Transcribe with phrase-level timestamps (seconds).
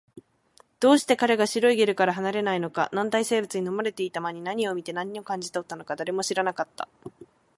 [0.79, 6.89] どうして彼が白いゲルから離れないのか、軟体生物に飲まれていた間に何を見て、何を感じたのか、誰も知らなかった